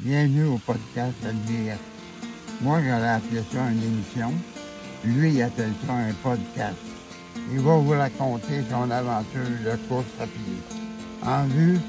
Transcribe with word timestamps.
Bienvenue 0.00 0.44
au 0.44 0.58
podcast 0.58 1.16
LDS. 1.24 1.76
Moi, 2.60 2.78
j'aurais 2.84 3.08
appelé 3.08 3.42
ça 3.50 3.68
une 3.68 3.82
émission. 3.82 4.32
Lui, 5.04 5.32
il 5.34 5.42
appelle 5.42 5.72
ça 5.84 5.92
un 5.92 6.12
podcast. 6.22 6.76
Il 7.50 7.58
va 7.58 7.78
vous 7.78 7.90
raconter 7.90 8.62
son 8.70 8.88
aventure 8.92 9.40
de 9.64 9.76
course 9.88 10.06
à 10.20 10.26
pied 10.26 10.78
en 11.26 11.44
vue 11.46 11.80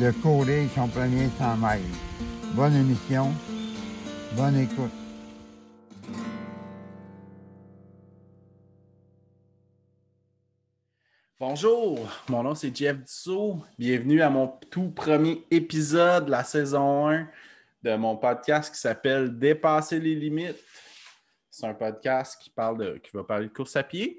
de 0.00 0.10
courir 0.22 0.70
son 0.74 0.88
premier 0.88 1.28
100 1.38 1.56
miles. 1.58 2.54
Bonne 2.54 2.76
émission. 2.76 3.30
Bonne 4.38 4.56
écoute. 4.56 4.90
Bonjour, 11.38 12.08
mon 12.30 12.42
nom 12.42 12.54
c'est 12.54 12.74
Jeff 12.74 12.96
Dussault. 12.96 13.58
Bienvenue 13.78 14.22
à 14.22 14.30
mon 14.30 14.48
tout 14.70 14.88
premier 14.88 15.44
épisode 15.50 16.24
de 16.24 16.30
la 16.30 16.44
saison 16.44 17.10
1 17.10 17.28
de 17.82 17.96
mon 17.96 18.16
podcast 18.16 18.74
qui 18.74 18.80
s'appelle 18.80 19.38
Dépasser 19.38 20.00
les 20.00 20.14
limites. 20.14 20.62
C'est 21.50 21.66
un 21.66 21.74
podcast 21.74 22.40
qui, 22.40 22.50
parle 22.50 23.00
qui 23.00 23.10
va 23.12 23.24
parler 23.24 23.48
de 23.48 23.52
course 23.52 23.76
à 23.76 23.82
pied. 23.82 24.18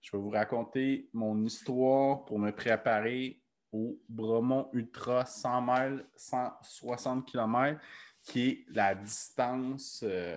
Je 0.00 0.12
vais 0.12 0.22
vous 0.22 0.30
raconter 0.30 1.08
mon 1.12 1.42
histoire 1.44 2.24
pour 2.26 2.38
me 2.38 2.50
préparer 2.50 3.40
au 3.72 3.98
Bromont 4.08 4.68
Ultra 4.72 5.24
100 5.24 5.62
miles, 5.62 6.06
160 6.16 7.26
km, 7.26 7.80
qui 8.22 8.48
est 8.48 8.64
la 8.68 8.94
distance 8.94 10.04
euh, 10.06 10.36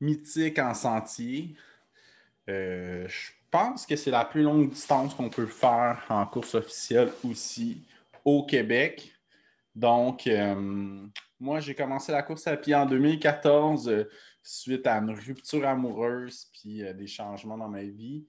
mythique 0.00 0.58
en 0.58 0.74
sentier. 0.74 1.56
Euh, 2.48 3.06
je 3.08 3.32
pense 3.50 3.84
que 3.84 3.96
c'est 3.96 4.10
la 4.10 4.24
plus 4.24 4.42
longue 4.42 4.70
distance 4.70 5.14
qu'on 5.14 5.28
peut 5.28 5.46
faire 5.46 6.04
en 6.08 6.24
course 6.26 6.54
officielle 6.54 7.12
aussi 7.24 7.82
au 8.24 8.46
Québec. 8.46 9.17
Donc, 9.78 10.26
euh, 10.26 11.06
moi, 11.38 11.60
j'ai 11.60 11.72
commencé 11.72 12.10
la 12.10 12.24
course 12.24 12.48
à 12.48 12.56
pied 12.56 12.74
en 12.74 12.84
2014 12.84 13.88
euh, 13.88 14.10
suite 14.42 14.84
à 14.88 14.96
une 14.96 15.12
rupture 15.12 15.64
amoureuse 15.68 16.48
puis 16.52 16.82
des 16.94 17.06
changements 17.06 17.56
dans 17.56 17.68
ma 17.68 17.84
vie. 17.84 18.26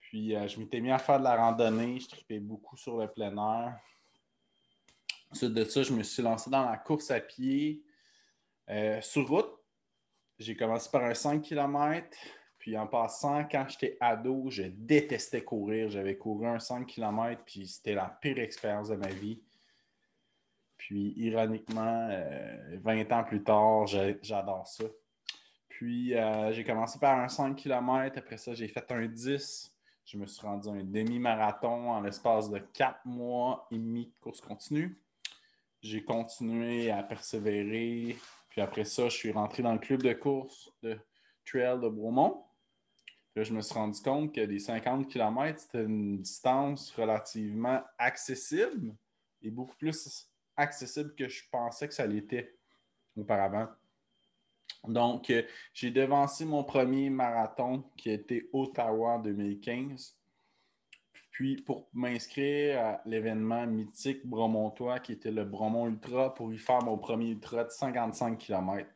Puis, 0.00 0.30
je 0.30 0.58
m'étais 0.58 0.80
mis 0.80 0.90
à 0.90 0.98
faire 0.98 1.18
de 1.18 1.24
la 1.24 1.36
randonnée. 1.36 2.00
Je 2.00 2.08
tripais 2.08 2.40
beaucoup 2.40 2.78
sur 2.78 2.96
le 2.96 3.06
plein 3.06 3.36
air. 3.36 3.78
Ensuite 5.30 5.52
de 5.52 5.62
ça, 5.62 5.82
je 5.82 5.92
me 5.92 6.02
suis 6.02 6.22
lancé 6.22 6.48
dans 6.48 6.68
la 6.68 6.78
course 6.78 7.10
à 7.10 7.20
pied 7.20 7.84
sur 9.02 9.28
route. 9.28 9.52
J'ai 10.38 10.56
commencé 10.56 10.90
par 10.90 11.04
un 11.04 11.14
5 11.14 11.42
km. 11.42 12.16
Puis 12.58 12.78
en 12.78 12.86
passant, 12.86 13.44
quand 13.44 13.66
j'étais 13.68 13.98
ado, 14.00 14.48
je 14.48 14.62
détestais 14.62 15.44
courir. 15.44 15.90
J'avais 15.90 16.16
couru 16.16 16.46
un 16.46 16.58
5 16.58 16.86
km, 16.86 17.42
puis 17.44 17.68
c'était 17.68 17.94
la 17.94 18.18
pire 18.20 18.38
expérience 18.38 18.88
de 18.88 18.96
ma 18.96 19.08
vie. 19.08 19.40
Puis 20.80 21.12
ironiquement, 21.16 22.08
20 22.82 22.98
euh, 22.98 23.14
ans 23.14 23.24
plus 23.24 23.42
tard, 23.42 23.86
j'adore 23.86 24.66
ça. 24.66 24.84
Puis 25.68 26.14
euh, 26.14 26.52
j'ai 26.52 26.64
commencé 26.64 26.98
par 26.98 27.18
un 27.18 27.28
5 27.28 27.54
km. 27.54 28.18
Après 28.18 28.38
ça, 28.38 28.54
j'ai 28.54 28.66
fait 28.66 28.90
un 28.90 29.06
10. 29.06 29.72
Je 30.06 30.16
me 30.16 30.26
suis 30.26 30.46
rendu 30.46 30.68
à 30.68 30.72
un 30.72 30.82
demi-marathon 30.82 31.90
en 31.90 32.00
l'espace 32.00 32.50
de 32.50 32.58
4 32.58 33.04
mois 33.04 33.68
et 33.70 33.76
demi 33.76 34.06
de 34.06 34.12
course 34.20 34.40
continue. 34.40 34.98
J'ai 35.82 36.02
continué 36.02 36.90
à 36.90 37.02
persévérer. 37.02 38.16
Puis 38.48 38.60
après 38.60 38.84
ça, 38.84 39.04
je 39.08 39.16
suis 39.16 39.32
rentré 39.32 39.62
dans 39.62 39.72
le 39.72 39.78
club 39.78 40.02
de 40.02 40.14
course 40.14 40.72
de 40.82 40.98
Trail 41.44 41.78
de 41.78 41.88
Bromont 41.88 42.42
je 43.36 43.52
me 43.52 43.62
suis 43.62 43.74
rendu 43.74 44.00
compte 44.00 44.34
que 44.34 44.40
les 44.40 44.58
50 44.58 45.08
km, 45.08 45.58
c'était 45.58 45.84
une 45.84 46.18
distance 46.18 46.90
relativement 46.92 47.82
accessible 47.98 48.94
et 49.42 49.50
beaucoup 49.50 49.76
plus 49.76 50.28
accessible 50.56 51.14
que 51.14 51.28
je 51.28 51.42
pensais 51.50 51.88
que 51.88 51.94
ça 51.94 52.06
l'était 52.06 52.56
auparavant. 53.16 53.68
Donc, 54.86 55.30
euh, 55.30 55.42
j'ai 55.74 55.90
devancé 55.90 56.44
mon 56.44 56.64
premier 56.64 57.10
marathon 57.10 57.84
qui 57.96 58.10
était 58.10 58.48
Ottawa 58.52 59.14
en 59.14 59.18
2015. 59.18 60.16
Puis, 61.30 61.56
pour 61.56 61.88
m'inscrire 61.92 62.80
à 62.80 63.00
l'événement 63.06 63.66
mythique 63.66 64.26
Bromontois, 64.26 65.00
qui 65.00 65.12
était 65.12 65.30
le 65.30 65.44
Bromont 65.44 65.86
Ultra, 65.86 66.34
pour 66.34 66.52
y 66.52 66.58
faire 66.58 66.82
mon 66.82 66.98
premier 66.98 67.30
ultra 67.30 67.64
de 67.64 67.70
55 67.70 68.38
km. 68.38 68.88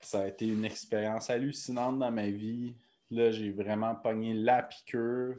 Ça 0.00 0.22
a 0.22 0.28
été 0.28 0.46
une 0.46 0.64
expérience 0.64 1.30
hallucinante 1.30 1.98
dans 1.98 2.12
ma 2.12 2.28
vie. 2.28 2.76
Là, 3.10 3.30
j'ai 3.30 3.50
vraiment 3.50 3.94
pogné 3.94 4.34
la 4.34 4.62
piqûre, 4.62 5.36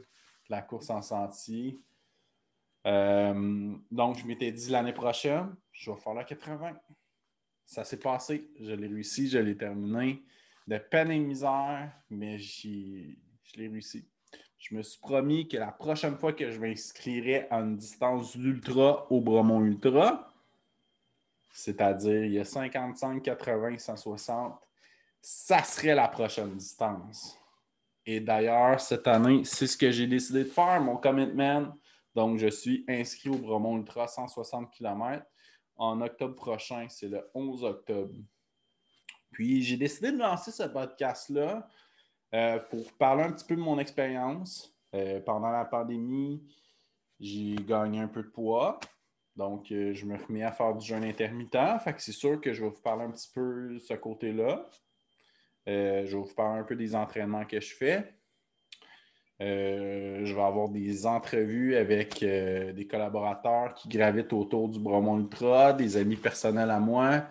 la 0.48 0.62
course 0.62 0.90
en 0.90 1.00
sentier. 1.00 1.80
Euh, 2.88 3.74
donc, 3.90 4.18
je 4.18 4.26
m'étais 4.26 4.50
dit 4.50 4.70
l'année 4.70 4.92
prochaine, 4.92 5.54
je 5.72 5.90
vais 5.90 5.96
faire 5.98 6.14
la 6.14 6.24
80. 6.24 6.72
Ça 7.66 7.84
s'est 7.84 7.98
passé. 7.98 8.50
Je 8.58 8.72
l'ai 8.72 8.86
réussi, 8.86 9.28
je 9.28 9.38
l'ai 9.38 9.56
terminé. 9.56 10.22
De 10.66 10.78
peine 10.78 11.10
et 11.10 11.18
misère, 11.18 11.92
mais 12.10 12.38
je 12.38 12.68
l'ai 13.56 13.68
réussi. 13.68 14.08
Je 14.58 14.74
me 14.74 14.82
suis 14.82 14.98
promis 15.00 15.46
que 15.48 15.56
la 15.56 15.70
prochaine 15.70 16.16
fois 16.16 16.32
que 16.32 16.50
je 16.50 16.58
m'inscrirais 16.58 17.46
à 17.50 17.58
une 17.58 17.76
distance 17.76 18.36
d'ultra 18.36 19.06
au 19.10 19.20
Bromont 19.20 19.62
Ultra, 19.62 20.32
c'est-à-dire 21.52 22.24
il 22.24 22.32
y 22.32 22.38
a 22.40 22.44
55, 22.44 23.22
80, 23.22 23.78
160, 23.78 24.58
ça 25.20 25.62
serait 25.62 25.94
la 25.94 26.08
prochaine 26.08 26.54
distance. 26.56 27.38
Et 28.04 28.20
d'ailleurs, 28.20 28.80
cette 28.80 29.06
année, 29.06 29.42
c'est 29.44 29.66
ce 29.66 29.76
que 29.76 29.90
j'ai 29.90 30.06
décidé 30.06 30.44
de 30.44 30.48
faire, 30.48 30.80
mon 30.80 30.96
commitment. 30.96 31.74
Donc, 32.18 32.38
je 32.38 32.48
suis 32.48 32.84
inscrit 32.88 33.28
au 33.28 33.36
Bromont 33.36 33.76
Ultra 33.76 34.08
160 34.08 34.72
km. 34.72 35.24
En 35.76 36.00
octobre 36.00 36.34
prochain, 36.34 36.88
c'est 36.88 37.06
le 37.06 37.30
11 37.32 37.62
octobre. 37.62 38.12
Puis, 39.30 39.62
j'ai 39.62 39.76
décidé 39.76 40.10
de 40.10 40.18
lancer 40.18 40.50
ce 40.50 40.64
podcast-là 40.64 41.68
euh, 42.34 42.58
pour 42.58 42.92
parler 42.94 43.22
un 43.22 43.30
petit 43.30 43.44
peu 43.44 43.54
de 43.54 43.60
mon 43.60 43.78
expérience. 43.78 44.76
Euh, 44.96 45.20
pendant 45.20 45.52
la 45.52 45.64
pandémie, 45.64 46.42
j'ai 47.20 47.54
gagné 47.54 48.00
un 48.00 48.08
peu 48.08 48.24
de 48.24 48.30
poids. 48.30 48.80
Donc, 49.36 49.70
euh, 49.70 49.94
je 49.94 50.04
me 50.04 50.16
remets 50.16 50.42
à 50.42 50.50
faire 50.50 50.74
du 50.74 50.84
jeûne 50.84 51.04
intermittent. 51.04 51.80
Fait 51.84 51.94
que 51.94 52.02
c'est 52.02 52.10
sûr 52.10 52.40
que 52.40 52.52
je 52.52 52.64
vais 52.64 52.70
vous 52.70 52.82
parler 52.82 53.04
un 53.04 53.12
petit 53.12 53.30
peu 53.32 53.74
de 53.74 53.78
ce 53.78 53.94
côté-là. 53.94 54.68
Euh, 55.68 56.04
je 56.04 56.16
vais 56.16 56.22
vous 56.24 56.34
parler 56.34 56.58
un 56.58 56.64
peu 56.64 56.74
des 56.74 56.96
entraînements 56.96 57.44
que 57.44 57.60
je 57.60 57.76
fais. 57.76 58.12
Euh, 59.40 60.24
je 60.24 60.34
vais 60.34 60.42
avoir 60.42 60.68
des 60.68 61.06
entrevues 61.06 61.76
avec 61.76 62.22
euh, 62.22 62.72
des 62.72 62.86
collaborateurs 62.86 63.74
qui 63.74 63.88
gravitent 63.88 64.32
autour 64.32 64.68
du 64.68 64.80
Bromont 64.80 65.18
Ultra, 65.18 65.72
des 65.72 65.96
amis 65.96 66.16
personnels 66.16 66.70
à 66.70 66.80
moi. 66.80 67.24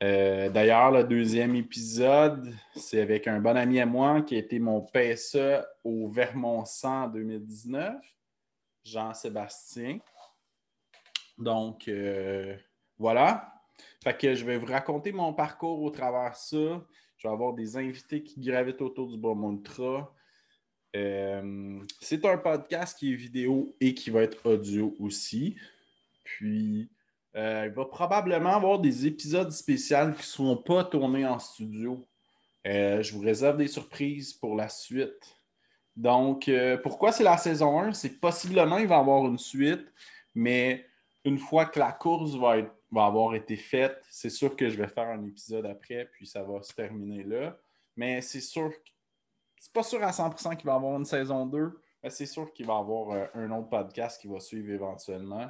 D'ailleurs, 0.00 0.90
le 0.90 1.04
deuxième 1.04 1.54
épisode, 1.54 2.52
c'est 2.74 3.00
avec 3.00 3.28
un 3.28 3.38
bon 3.38 3.56
ami 3.56 3.78
à 3.78 3.86
moi 3.86 4.22
qui 4.22 4.34
a 4.34 4.38
été 4.38 4.58
mon 4.58 4.80
PSE 4.80 5.64
au 5.84 6.08
Vermont 6.08 6.64
100 6.64 7.04
en 7.04 7.08
2019, 7.08 7.94
Jean-Sébastien. 8.84 9.98
Donc, 11.38 11.88
voilà. 12.98 13.52
Fait 14.02 14.16
que 14.16 14.34
je 14.34 14.44
vais 14.44 14.58
vous 14.58 14.66
raconter 14.66 15.12
mon 15.12 15.32
parcours 15.32 15.80
au 15.80 15.90
travers 15.90 16.32
de 16.32 16.36
ça. 16.36 16.84
Je 17.16 17.28
vais 17.28 17.32
avoir 17.32 17.52
des 17.52 17.76
invités 17.76 18.22
qui 18.24 18.40
gravitent 18.40 18.82
autour 18.82 19.08
du 19.08 19.16
Bromont 19.16 19.52
Ultra. 19.52 20.12
Euh, 20.94 21.80
c'est 22.00 22.24
un 22.24 22.36
podcast 22.36 22.98
qui 22.98 23.12
est 23.12 23.16
vidéo 23.16 23.74
et 23.80 23.94
qui 23.94 24.10
va 24.10 24.22
être 24.22 24.44
audio 24.48 24.94
aussi. 24.98 25.56
Puis, 26.24 26.90
euh, 27.34 27.66
il 27.66 27.72
va 27.72 27.86
probablement 27.86 28.54
avoir 28.54 28.78
des 28.78 29.06
épisodes 29.06 29.50
spéciaux 29.50 30.12
qui 30.12 30.18
ne 30.18 30.22
seront 30.22 30.56
pas 30.56 30.84
tournés 30.84 31.26
en 31.26 31.38
studio. 31.38 32.06
Euh, 32.66 33.02
je 33.02 33.12
vous 33.14 33.20
réserve 33.20 33.56
des 33.56 33.68
surprises 33.68 34.32
pour 34.32 34.54
la 34.54 34.68
suite. 34.68 35.36
Donc, 35.96 36.50
pourquoi 36.82 37.12
c'est 37.12 37.24
la 37.24 37.36
saison 37.36 37.78
1? 37.78 37.92
C'est 37.92 38.18
possiblement 38.18 38.78
il 38.78 38.86
va 38.86 38.96
y 38.96 38.98
avoir 38.98 39.26
une 39.26 39.38
suite, 39.38 39.92
mais 40.34 40.86
une 41.24 41.38
fois 41.38 41.66
que 41.66 41.78
la 41.78 41.92
course 41.92 42.34
va 42.34 42.56
avoir 43.04 43.34
été 43.34 43.56
faite. 43.56 44.02
C'est 44.08 44.30
sûr 44.30 44.56
que 44.56 44.70
je 44.70 44.76
vais 44.76 44.88
faire 44.88 45.08
un 45.08 45.22
épisode 45.24 45.66
après, 45.66 46.08
puis 46.12 46.26
ça 46.26 46.42
va 46.42 46.62
se 46.62 46.72
terminer 46.72 47.24
là. 47.24 47.58
Mais 47.96 48.22
c'est 48.22 48.40
sûr, 48.40 48.72
c'est 49.62 49.72
pas 49.72 49.84
sûr 49.84 50.02
à 50.02 50.10
100% 50.10 50.56
qu'il 50.56 50.66
va 50.66 50.74
avoir 50.74 50.98
une 50.98 51.04
saison 51.04 51.46
2, 51.46 51.80
mais 52.02 52.10
c'est 52.10 52.26
sûr 52.26 52.52
qu'il 52.52 52.66
va 52.66 52.78
avoir 52.78 53.10
euh, 53.10 53.26
un 53.34 53.48
autre 53.52 53.68
podcast 53.68 54.20
qui 54.20 54.26
va 54.26 54.40
suivre 54.40 54.72
éventuellement. 54.72 55.46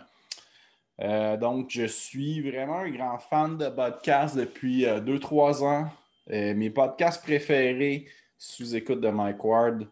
Euh, 1.01 1.39
donc, 1.39 1.71
je 1.71 1.87
suis 1.87 2.43
vraiment 2.43 2.81
un 2.81 2.91
grand 2.91 3.19
fan 3.19 3.57
de 3.57 3.71
podcasts 3.71 4.37
depuis 4.37 4.85
2-3 4.85 5.63
euh, 5.63 5.67
ans. 5.67 5.91
mes 6.29 6.69
podcasts 6.69 7.23
préférés, 7.23 8.07
sous 8.37 8.77
écoute 8.77 9.01
de 9.01 9.09
Mike 9.09 9.43
Ward, 9.43 9.89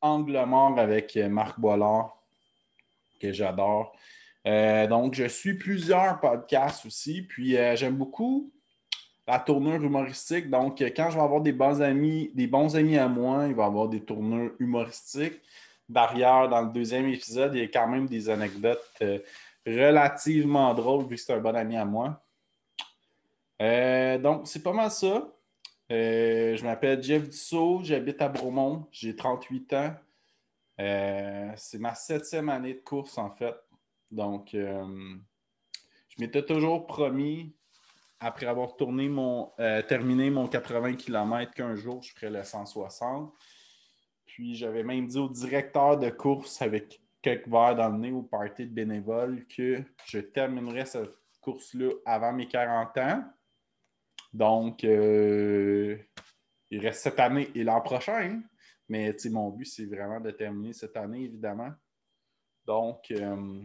Angle 0.00 0.44
mort 0.46 0.78
avec 0.78 1.16
Marc 1.16 1.60
Bollard, 1.60 2.16
que 3.20 3.30
j'adore. 3.30 3.94
Donc, 4.46 5.12
je 5.12 5.28
suis 5.28 5.52
plusieurs 5.52 6.18
podcasts 6.18 6.86
aussi. 6.86 7.20
Puis, 7.20 7.56
j'aime 7.74 7.96
beaucoup 7.96 8.50
la 9.28 9.38
tournure 9.38 9.84
humoristique. 9.84 10.48
Donc, 10.48 10.80
quand 10.80 11.10
je 11.10 11.16
vais 11.16 11.22
avoir 11.22 11.42
des 11.42 11.52
bons 11.52 11.82
amis, 11.82 12.30
des 12.34 12.46
bons 12.46 12.74
amis 12.74 12.96
à 12.96 13.08
moi, 13.08 13.46
il 13.46 13.54
va 13.54 13.66
avoir 13.66 13.86
des 13.86 14.00
tournures 14.00 14.52
humoristiques. 14.58 15.40
d'arrière 15.86 16.48
dans 16.48 16.62
le 16.62 16.70
deuxième 16.70 17.06
épisode. 17.08 17.54
Il 17.54 17.60
y 17.60 17.64
a 17.64 17.68
quand 17.68 17.88
même 17.88 18.06
des 18.06 18.28
anecdotes 18.28 18.84
euh, 19.00 19.18
relativement 19.66 20.74
drôles 20.74 21.06
vu 21.06 21.16
que 21.16 21.20
c'est 21.20 21.32
un 21.32 21.40
bon 21.40 21.56
ami 21.56 21.76
à 21.76 21.84
moi. 21.84 22.22
donc, 24.18 24.46
c'est 24.46 24.62
pas 24.62 24.72
mal 24.72 24.90
ça. 24.90 25.30
je 25.90 26.62
m'appelle 26.62 27.02
Jeff 27.02 27.28
Dussault, 27.28 27.80
j'habite 27.84 28.20
à 28.22 28.28
Bromont, 28.28 28.86
j'ai 28.92 29.14
38 29.14 29.72
ans. 29.74 29.94
c'est 31.56 31.78
ma 31.78 31.94
septième 31.94 32.48
année 32.48 32.74
de 32.74 32.80
course 32.80 33.18
en 33.18 33.30
fait. 33.30 33.56
Donc, 34.10 34.50
je 34.52 36.16
m'étais 36.18 36.44
toujours 36.44 36.86
promis 36.86 37.54
après 38.20 38.46
avoir 38.46 38.74
euh, 38.80 39.82
terminé 39.82 40.30
mon 40.30 40.48
80 40.48 40.94
km 40.94 41.52
qu'un 41.54 41.74
jour, 41.76 42.02
je 42.02 42.12
ferais 42.12 42.30
le 42.30 42.42
160. 42.42 43.32
Puis 44.26 44.54
j'avais 44.56 44.82
même 44.82 45.06
dit 45.06 45.18
au 45.18 45.28
directeur 45.28 45.98
de 45.98 46.10
course 46.10 46.60
avec 46.62 47.00
quelques 47.22 47.48
verres 47.48 47.76
dans 47.76 47.88
le 47.88 47.98
nez 47.98 48.12
au 48.12 48.22
party 48.22 48.66
de 48.66 48.72
bénévoles 48.72 49.46
que 49.46 49.82
je 50.06 50.18
terminerais 50.18 50.86
cette 50.86 51.14
course-là 51.40 51.92
avant 52.04 52.32
mes 52.32 52.46
40 52.46 52.98
ans. 52.98 53.24
Donc, 54.32 54.84
euh, 54.84 55.96
il 56.70 56.80
reste 56.80 57.02
cette 57.02 57.20
année 57.20 57.50
et 57.54 57.64
l'an 57.64 57.80
prochain. 57.80 58.42
Mais 58.88 59.14
mon 59.30 59.50
but, 59.50 59.66
c'est 59.66 59.86
vraiment 59.86 60.20
de 60.20 60.30
terminer 60.30 60.72
cette 60.72 60.96
année, 60.96 61.24
évidemment. 61.24 61.70
Donc, 62.66 63.10
euh, 63.10 63.62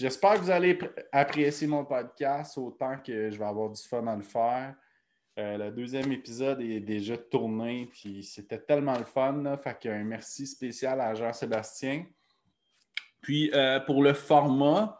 J'espère 0.00 0.36
que 0.36 0.38
vous 0.38 0.50
allez 0.50 0.78
apprécier 1.12 1.66
mon 1.66 1.84
podcast 1.84 2.56
autant 2.56 2.96
que 2.96 3.30
je 3.30 3.38
vais 3.38 3.44
avoir 3.44 3.68
du 3.68 3.82
fun 3.82 4.06
à 4.06 4.16
le 4.16 4.22
faire. 4.22 4.74
Euh, 5.38 5.58
le 5.58 5.70
deuxième 5.70 6.10
épisode 6.10 6.62
est 6.62 6.80
déjà 6.80 7.18
tourné, 7.18 7.86
puis 7.92 8.24
c'était 8.24 8.60
tellement 8.60 8.96
le 8.96 9.04
fun. 9.04 9.58
fait 9.62 9.78
qu'un 9.78 10.02
merci 10.02 10.46
spécial 10.46 11.02
à 11.02 11.12
Jean-Sébastien. 11.12 12.06
Puis 13.20 13.50
euh, 13.52 13.78
pour 13.80 14.02
le 14.02 14.14
format, 14.14 14.98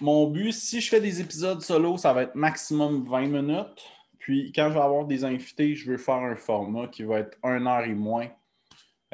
mon 0.00 0.26
but, 0.26 0.50
si 0.50 0.80
je 0.80 0.88
fais 0.88 1.00
des 1.00 1.20
épisodes 1.20 1.62
solo, 1.62 1.96
ça 1.96 2.12
va 2.12 2.22
être 2.22 2.34
maximum 2.34 3.04
20 3.04 3.28
minutes. 3.28 3.84
Puis 4.18 4.50
quand 4.50 4.68
je 4.70 4.74
vais 4.74 4.84
avoir 4.84 5.04
des 5.04 5.22
invités, 5.22 5.76
je 5.76 5.92
veux 5.92 5.96
faire 5.96 6.14
un 6.16 6.34
format 6.34 6.88
qui 6.88 7.04
va 7.04 7.20
être 7.20 7.38
une 7.44 7.68
heure 7.68 7.84
et 7.84 7.94
moins 7.94 8.30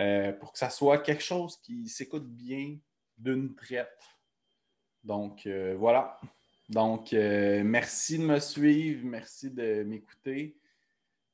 euh, 0.01 0.33
pour 0.33 0.55
que 0.55 0.59
ça 0.59 0.71
soit 0.71 0.97
quelque 0.97 1.23
chose 1.23 1.59
qui 1.61 1.91
s'écoute 1.91 2.27
bien 2.27 2.79
d'une 3.19 3.55
traite. 3.55 4.16
Donc, 5.07 5.47
euh, 5.47 5.77
voilà. 5.79 6.19
Donc, 6.69 7.13
euh, 7.13 7.63
merci 7.65 8.19
de 8.19 8.25
me 8.25 8.41
suivre, 8.41 9.03
merci 9.05 9.51
de 9.51 9.85
m'écouter. 9.85 10.57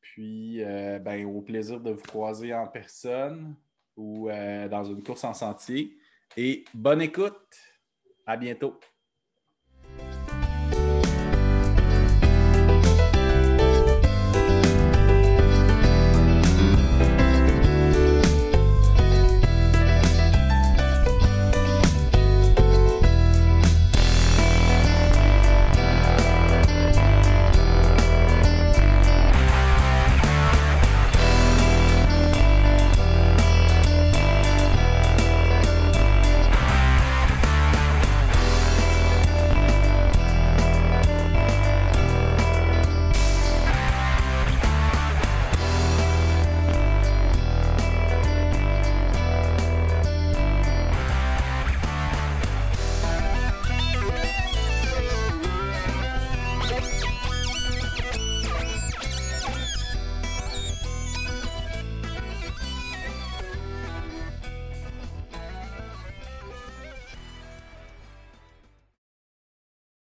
Puis, 0.00 0.62
euh, 0.62 0.98
ben, 0.98 1.24
au 1.24 1.40
plaisir 1.40 1.80
de 1.80 1.90
vous 1.90 2.02
croiser 2.02 2.52
en 2.52 2.66
personne 2.66 3.56
ou 3.96 4.28
dans 4.28 4.84
une 4.84 5.02
course 5.02 5.24
en 5.24 5.34
sentier. 5.34 5.96
Et 6.36 6.64
bonne 6.74 7.02
écoute. 7.02 7.58
À 8.26 8.36
bientôt. 8.36 8.78